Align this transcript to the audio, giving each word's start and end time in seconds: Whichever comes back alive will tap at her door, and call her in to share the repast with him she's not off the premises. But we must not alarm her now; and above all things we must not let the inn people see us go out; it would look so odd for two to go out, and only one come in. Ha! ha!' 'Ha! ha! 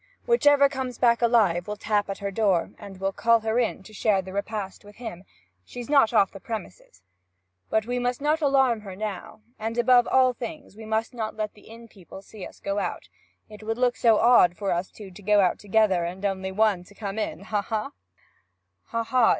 Whichever 0.25 0.67
comes 0.67 0.97
back 0.97 1.21
alive 1.21 1.67
will 1.67 1.77
tap 1.77 2.09
at 2.09 2.17
her 2.17 2.31
door, 2.31 2.71
and 2.79 2.99
call 3.15 3.39
her 3.41 3.59
in 3.59 3.83
to 3.83 3.93
share 3.93 4.19
the 4.23 4.33
repast 4.33 4.83
with 4.83 4.95
him 4.95 5.25
she's 5.63 5.89
not 5.91 6.11
off 6.11 6.31
the 6.31 6.39
premises. 6.39 7.03
But 7.69 7.85
we 7.85 7.99
must 7.99 8.19
not 8.19 8.41
alarm 8.41 8.81
her 8.81 8.95
now; 8.95 9.41
and 9.59 9.77
above 9.77 10.07
all 10.07 10.33
things 10.33 10.75
we 10.75 10.85
must 10.85 11.13
not 11.13 11.35
let 11.35 11.53
the 11.53 11.67
inn 11.69 11.87
people 11.87 12.23
see 12.23 12.47
us 12.47 12.59
go 12.59 12.79
out; 12.79 13.09
it 13.47 13.61
would 13.61 13.77
look 13.77 13.95
so 13.95 14.17
odd 14.17 14.57
for 14.57 14.75
two 14.91 15.11
to 15.11 15.21
go 15.21 15.39
out, 15.39 15.63
and 15.63 16.25
only 16.25 16.51
one 16.51 16.83
come 16.83 17.19
in. 17.19 17.41
Ha! 17.41 17.61
ha!' 17.61 17.91
'Ha! 18.85 19.03
ha! 19.03 19.29